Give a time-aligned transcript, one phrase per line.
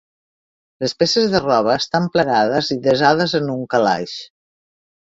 [0.83, 4.21] Les peces de roba estan plegades i desades en un calaix.